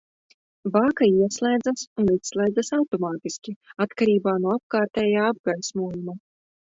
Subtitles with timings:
[0.75, 3.53] Bāka ieslēdzas un izslēdzas automātiski,
[3.85, 6.17] atkarībā no apkārtējā apgaismojuma.